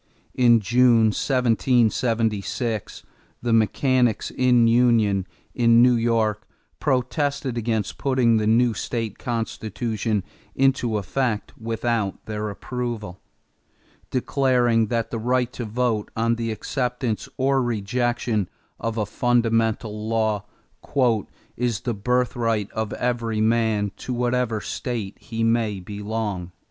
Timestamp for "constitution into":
9.19-10.97